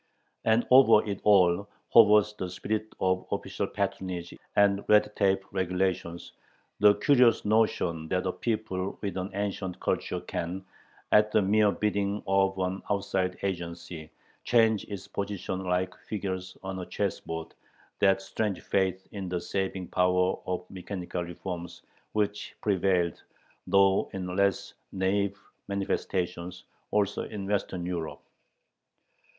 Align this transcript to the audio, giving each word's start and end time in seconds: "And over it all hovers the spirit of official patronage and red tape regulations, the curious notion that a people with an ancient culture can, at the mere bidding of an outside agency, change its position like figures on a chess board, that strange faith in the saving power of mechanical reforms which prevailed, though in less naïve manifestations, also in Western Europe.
"And 0.45 0.65
over 0.71 1.07
it 1.07 1.21
all 1.23 1.69
hovers 1.93 2.33
the 2.33 2.49
spirit 2.49 2.95
of 2.99 3.27
official 3.31 3.67
patronage 3.67 4.33
and 4.55 4.83
red 4.89 5.15
tape 5.15 5.43
regulations, 5.51 6.31
the 6.79 6.95
curious 6.95 7.45
notion 7.45 8.07
that 8.07 8.25
a 8.25 8.31
people 8.31 8.97
with 9.03 9.15
an 9.15 9.29
ancient 9.35 9.79
culture 9.79 10.19
can, 10.19 10.65
at 11.11 11.31
the 11.31 11.43
mere 11.43 11.71
bidding 11.71 12.23
of 12.25 12.57
an 12.57 12.81
outside 12.89 13.37
agency, 13.43 14.09
change 14.43 14.85
its 14.85 15.07
position 15.07 15.63
like 15.65 15.95
figures 16.09 16.57
on 16.63 16.79
a 16.79 16.85
chess 16.87 17.19
board, 17.19 17.53
that 17.99 18.23
strange 18.23 18.59
faith 18.59 19.07
in 19.11 19.29
the 19.29 19.39
saving 19.39 19.87
power 19.87 20.35
of 20.47 20.67
mechanical 20.71 21.23
reforms 21.23 21.83
which 22.13 22.55
prevailed, 22.63 23.21
though 23.67 24.09
in 24.13 24.35
less 24.35 24.73
naïve 24.91 25.37
manifestations, 25.67 26.63
also 26.89 27.21
in 27.25 27.45
Western 27.45 27.85
Europe. 27.85 28.23